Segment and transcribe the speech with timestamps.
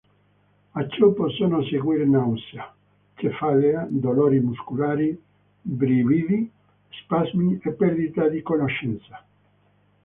[0.73, 2.73] A ciò possono seguire nausea,
[3.17, 5.15] cefalea, dolori muscolari,
[5.61, 6.49] brividi,
[6.89, 9.23] spasmi e perdita di conoscenza.